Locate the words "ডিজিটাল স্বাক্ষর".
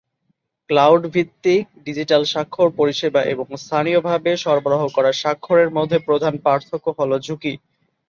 1.85-2.69